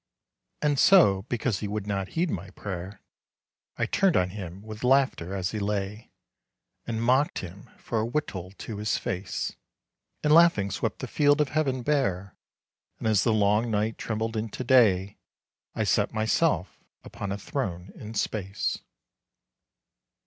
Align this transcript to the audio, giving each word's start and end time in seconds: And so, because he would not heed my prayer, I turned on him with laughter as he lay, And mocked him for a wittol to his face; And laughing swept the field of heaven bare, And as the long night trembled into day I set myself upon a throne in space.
And 0.63 0.79
so, 0.79 1.25
because 1.29 1.59
he 1.59 1.67
would 1.67 1.85
not 1.85 2.07
heed 2.17 2.31
my 2.31 2.49
prayer, 2.49 3.01
I 3.77 3.85
turned 3.85 4.17
on 4.17 4.31
him 4.31 4.63
with 4.63 4.83
laughter 4.83 5.35
as 5.35 5.51
he 5.51 5.59
lay, 5.59 6.09
And 6.87 7.03
mocked 7.03 7.37
him 7.37 7.69
for 7.77 7.99
a 8.01 8.03
wittol 8.03 8.57
to 8.57 8.77
his 8.77 8.97
face; 8.97 9.55
And 10.23 10.33
laughing 10.33 10.71
swept 10.71 11.01
the 11.01 11.07
field 11.07 11.39
of 11.39 11.49
heaven 11.49 11.83
bare, 11.83 12.35
And 12.97 13.07
as 13.07 13.23
the 13.23 13.31
long 13.31 13.69
night 13.69 13.99
trembled 13.99 14.35
into 14.35 14.63
day 14.63 15.19
I 15.75 15.83
set 15.83 16.11
myself 16.11 16.83
upon 17.03 17.31
a 17.31 17.37
throne 17.37 17.91
in 17.93 18.15
space. 18.15 18.79